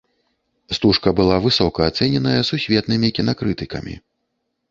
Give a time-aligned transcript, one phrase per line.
[0.77, 3.95] Стужка была высока ацэненая сусветнымі кінакрытыкамі.